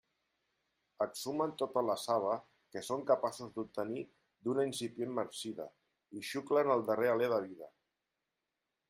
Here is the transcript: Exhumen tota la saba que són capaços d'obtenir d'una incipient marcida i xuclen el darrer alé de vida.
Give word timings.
Exhumen 1.05 1.51
tota 1.61 1.83
la 1.89 1.95
saba 2.03 2.31
que 2.75 2.83
són 2.87 3.03
capaços 3.11 3.51
d'obtenir 3.57 4.05
d'una 4.47 4.65
incipient 4.71 5.13
marcida 5.21 5.69
i 6.21 6.25
xuclen 6.31 6.73
el 6.79 6.85
darrer 6.89 7.13
alé 7.15 7.29
de 7.35 7.41
vida. 7.45 7.71